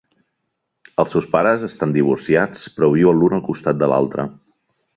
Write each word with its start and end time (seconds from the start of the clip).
Els 1.03 1.13
seus 1.15 1.27
pares 1.35 1.67
estan 1.67 1.93
divorciats 1.97 2.65
però 2.79 2.91
viuen 2.97 3.21
l'un 3.21 3.39
al 3.39 3.47
costat 3.51 3.83
de 3.85 3.91
l'altre. 3.95 4.27